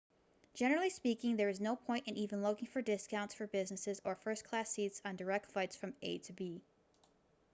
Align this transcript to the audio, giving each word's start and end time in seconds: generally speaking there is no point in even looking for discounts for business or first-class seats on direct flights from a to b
generally 0.55 0.89
speaking 0.89 1.35
there 1.37 1.47
is 1.49 1.59
no 1.61 1.75
point 1.75 2.07
in 2.07 2.17
even 2.17 2.41
looking 2.41 2.65
for 2.67 2.81
discounts 2.81 3.35
for 3.35 3.45
business 3.45 4.01
or 4.03 4.15
first-class 4.15 4.67
seats 4.71 4.99
on 5.05 5.15
direct 5.15 5.51
flights 5.51 5.75
from 5.75 5.93
a 6.01 6.17
to 6.17 6.33
b 6.33 6.59